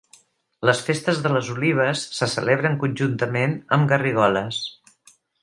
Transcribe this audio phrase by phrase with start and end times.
[0.69, 4.65] Les festes de les Olives se celebren conjuntament amb Garrigoles.